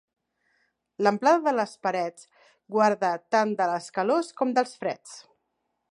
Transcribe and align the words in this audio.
L'amplada 1.07 1.43
de 1.47 1.53
les 1.57 1.75
parets 1.87 2.25
guarda 2.77 3.13
tant 3.37 3.55
de 3.61 3.69
les 3.73 3.91
calors 3.99 4.35
com 4.41 4.57
dels 4.59 4.75
freds. 4.83 5.15